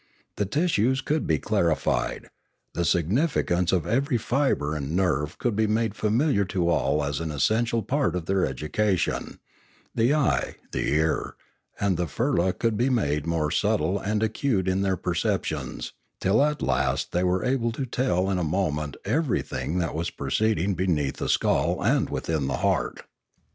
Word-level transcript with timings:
The 0.37 0.47
tissues 0.47 0.99
could 0.99 1.27
be 1.27 1.37
clarified; 1.37 2.27
the 2.73 2.83
significance 2.85 3.71
of 3.71 3.85
every 3.85 4.17
fibre 4.17 4.73
and 4.75 4.95
nerve 4.95 5.37
could 5.37 5.55
be 5.55 5.67
made 5.67 5.93
familiar 5.93 6.43
to 6.45 6.69
all 6.69 7.03
as 7.03 7.19
an 7.19 7.29
essential 7.29 7.83
part 7.83 8.15
of 8.15 8.25
their 8.25 8.43
education; 8.43 9.37
the 9.93 10.11
eye, 10.15 10.55
the 10.71 10.87
ear, 10.89 11.35
and 11.79 11.97
the 11.97 12.07
firla 12.07 12.51
could 12.57 12.77
be 12.77 12.89
made 12.89 13.27
more 13.27 13.51
subtle 13.51 13.99
and 13.99 14.23
acute 14.23 14.67
in 14.67 14.81
their 14.81 14.97
perceptions, 14.97 15.93
till 16.19 16.43
at 16.43 16.63
last 16.63 17.11
they 17.11 17.23
were 17.23 17.45
able 17.45 17.71
to 17.73 17.85
tell 17.85 18.27
in 18.31 18.39
a 18.39 18.43
mo 18.43 18.71
ment 18.71 18.97
everything 19.05 19.77
that 19.77 19.93
was 19.93 20.09
proceeding 20.09 20.73
beneath 20.73 21.17
the 21.17 21.29
skull 21.29 21.79
and 21.83 22.09
within 22.09 22.47
the 22.47 22.57
heart. 22.65 23.03